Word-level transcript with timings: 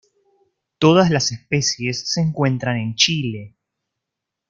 Todas 0.79 1.11
las 1.11 1.31
especies 1.31 2.11
se 2.11 2.21
encuentran 2.21 2.77
en 2.77 2.95
Chile. 2.95 3.55